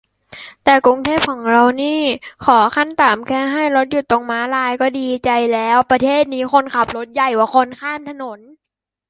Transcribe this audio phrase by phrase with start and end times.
[0.63, 1.99] แต่กรุงเทพของเรานี่
[2.45, 8.39] ขอขั้นต่ำแค่ให้รถหยุดตรงม้าลายก็ดีใจแล้ว- ประเทศนี้คนขับรถใหญ่กว่าคนข้ามถนน